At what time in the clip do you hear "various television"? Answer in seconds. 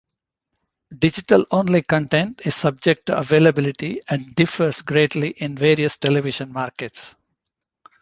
5.55-6.51